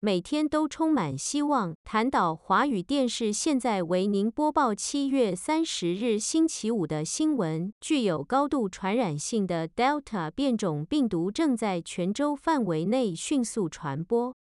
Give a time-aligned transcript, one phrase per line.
[0.00, 1.74] 每天都充满希望。
[1.82, 7.72] 谈导华语电视现在为您播报七月三十日星期五的新闻。
[7.80, 14.32] 具有高度传染性的 Delta 变种病毒正在全州范围内迅速传播。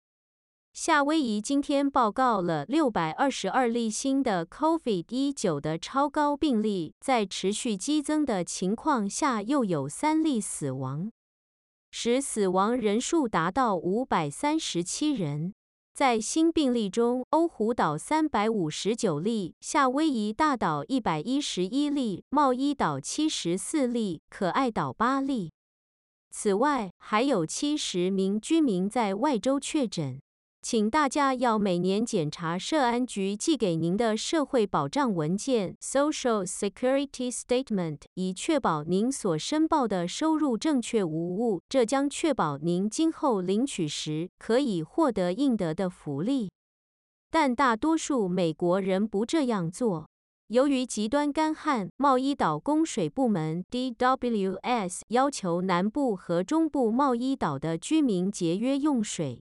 [0.74, 11.12] 夏威夷今天报告了六百二十二例新的 COVID-19 的超高病例，在持续激增的情况下，又有三例死亡。
[11.92, 15.54] 使死亡人数达到五百三十七人。
[15.94, 25.52] 在新病例中，欧胡岛三百五十九例，夏威夷大岛一百一十一例，茂伊岛七十四例，可爱岛八例。
[26.30, 30.22] 此外，还有七十名居民在外州确诊。
[30.70, 41.62] 请大家要每年检查社安局寄给您的社会保障文件 （Social Security Statement），以确保您所申报的收入正确无误。
[41.70, 46.50] 这将确保您今后领取时可以获得应得的福利。
[47.32, 50.10] 但大多数美国人不这样做。
[50.48, 59.40] 由于极端干旱，茂伊岛供水部门 （DWS） 要求南部和中部茂伊岛的居民节约用水。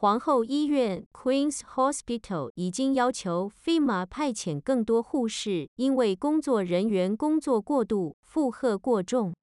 [0.00, 9.34] 皇后医院 （Queen's Hospital） 已经要求 FEMA 派遣更多护士，因为工作人员工作过度，负荷过重。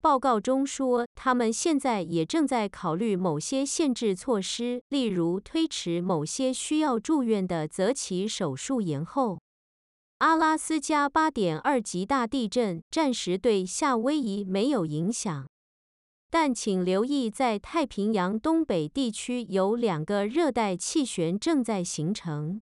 [0.00, 9.38] 报告中说，他们现在也正在考虑某些限制措施，例如推迟某些需要住院的择期手术延后。
[10.20, 15.46] 阿拉斯加8.2级大地震暂时对夏威夷没有影响。
[16.36, 22.60] 但请留意，在太平洋东北地区有两个热带气旋正在形成。